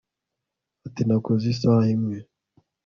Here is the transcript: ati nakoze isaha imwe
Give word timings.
ati 0.87 1.01
nakoze 1.07 1.45
isaha 1.53 1.85
imwe 1.95 2.17